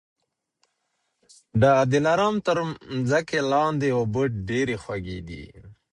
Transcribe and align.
د 1.61 1.63
دلارام 1.93 2.35
تر 2.47 2.57
مځکې 2.99 3.39
لاندي 3.51 3.89
اوبه 3.99 4.23
ډېري 4.49 4.75
خوږې 4.83 5.19
دي 5.27 5.43